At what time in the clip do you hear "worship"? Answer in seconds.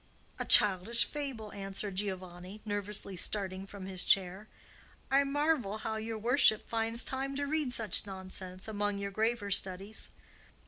6.17-6.67